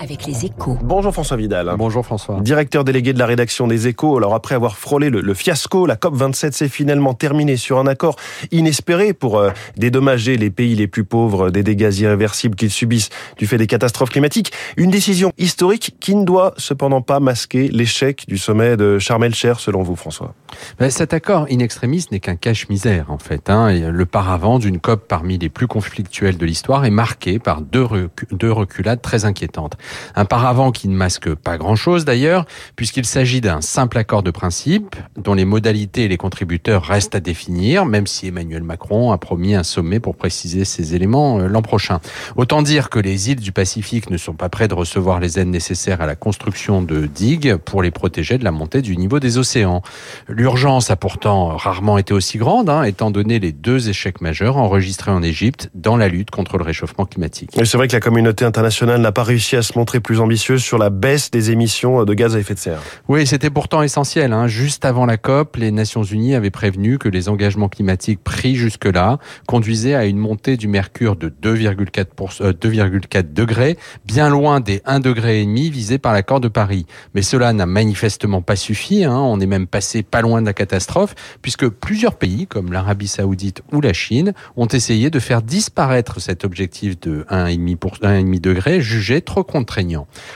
[0.00, 0.78] avec les échos.
[0.82, 1.74] Bonjour François Vidal.
[1.76, 2.40] Bonjour François.
[2.40, 4.16] Directeur délégué de la rédaction des échos.
[4.16, 8.16] Alors après avoir frôlé le, fiasco, la COP27 s'est finalement terminée sur un accord
[8.50, 13.46] inespéré pour euh, dédommager les pays les plus pauvres des dégâts irréversibles qu'ils subissent du
[13.46, 14.52] fait des catastrophes climatiques.
[14.78, 19.60] Une décision historique qui ne doit cependant pas masquer l'échec du sommet de Sharm el-Cher
[19.60, 20.34] selon vous François.
[20.78, 23.50] Ben, cet accord in extremis n'est qu'un cache-misère en fait.
[23.50, 23.90] Hein.
[23.90, 27.86] Le paravent d'une COP parmi les plus conflictuelles de l'histoire est marqué par deux,
[28.32, 29.76] deux reculades très inquiétantes.
[30.14, 32.44] Un paravent qui ne masque pas grand-chose d'ailleurs,
[32.76, 37.20] puisqu'il s'agit d'un simple accord de principe dont les modalités et les contributeurs restent à
[37.20, 41.62] définir, même si Emmanuel Macron a promis un sommet pour préciser ces éléments euh, l'an
[41.62, 42.00] prochain.
[42.36, 45.48] Autant dire que les îles du Pacifique ne sont pas prêtes de recevoir les aides
[45.48, 49.38] nécessaires à la construction de digues pour les protéger de la montée du niveau des
[49.38, 49.82] océans.
[50.28, 55.10] L'urgence a pourtant rarement été aussi grande, hein, étant donné les deux échecs majeurs enregistrés
[55.10, 57.50] en Égypte dans la lutte contre le réchauffement climatique.
[57.56, 60.90] C'est vrai que la communauté internationale n'a pas réussi à se plus ambitieuse sur la
[60.90, 62.82] baisse des émissions de gaz à effet de serre.
[63.08, 64.32] Oui, c'était pourtant essentiel.
[64.32, 64.46] Hein.
[64.46, 69.18] Juste avant la COP, les Nations Unies avaient prévenu que les engagements climatiques pris jusque-là
[69.46, 75.44] conduisaient à une montée du mercure de 2,4 euh, degrés, bien loin des 1,5 degré
[75.44, 76.86] visés par l'accord de Paris.
[77.14, 79.04] Mais cela n'a manifestement pas suffi.
[79.04, 79.16] Hein.
[79.16, 83.62] On est même passé pas loin de la catastrophe, puisque plusieurs pays, comme l'Arabie Saoudite
[83.72, 89.44] ou la Chine, ont essayé de faire disparaître cet objectif de 1,5 degré, jugé trop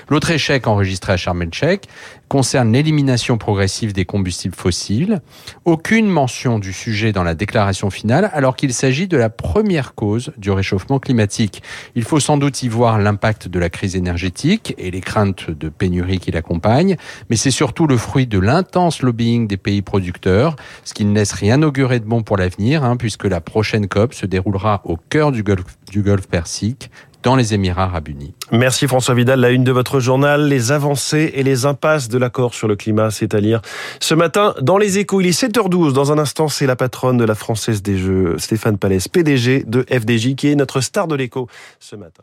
[0.08, 1.88] L'autre échec enregistré à Sharm el-Sheikh
[2.28, 5.20] concerne l'élimination progressive des combustibles fossiles.
[5.64, 10.32] Aucune mention du sujet dans la déclaration finale, alors qu'il s'agit de la première cause
[10.36, 11.62] du réchauffement climatique.
[11.94, 15.68] Il faut sans doute y voir l'impact de la crise énergétique et les craintes de
[15.68, 16.96] pénurie qui l'accompagnent,
[17.30, 21.32] mais c'est surtout le fruit de l'intense lobbying des pays producteurs, ce qui ne laisse
[21.32, 25.30] rien augurer de bon pour l'avenir, hein, puisque la prochaine COP se déroulera au cœur
[25.30, 26.90] du Golfe Persique,
[27.24, 28.34] dans les Émirats arabes unis.
[28.52, 29.40] Merci François Vidal.
[29.40, 33.10] La une de votre journal, les avancées et les impasses de l'accord sur le climat,
[33.10, 33.60] c'est à lire
[33.98, 35.20] ce matin dans les échos.
[35.20, 35.92] Il est 7h12.
[35.92, 39.84] Dans un instant, c'est la patronne de la Française des Jeux, Stéphane Palès, PDG de
[39.90, 41.48] FDJ, qui est notre star de l'écho
[41.80, 42.22] ce matin.